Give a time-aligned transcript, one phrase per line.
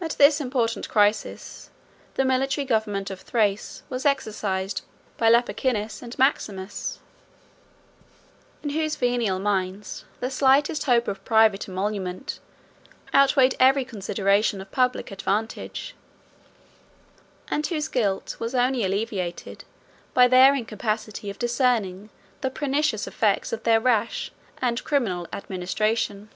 [0.00, 1.70] At this important crisis,
[2.14, 4.82] the military government of Thrace was exercised
[5.18, 6.98] by Lupicinus and Maximus,
[8.64, 12.40] in whose venal minds the slightest hope of private emolument
[13.14, 15.94] outweighed every consideration of public advantage;
[17.46, 19.62] and whose guilt was only alleviated
[20.12, 22.10] by their incapacity of discerning
[22.40, 26.30] the pernicious effects of their rash and criminal administration.